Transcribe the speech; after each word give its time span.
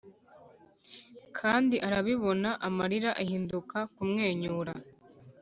kandi 1.37 1.75
arabikora 1.87 2.49
amarira 2.67 3.11
ahinduka 3.21 3.77
kumwenyura 3.93 4.73